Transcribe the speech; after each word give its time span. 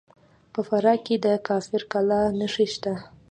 په 0.53 0.59
فراه 0.67 0.99
کې 1.05 1.15
د 1.25 1.27
کافر 1.47 1.81
کلا 1.91 2.21
نښې 2.39 2.67
شته 2.73 2.93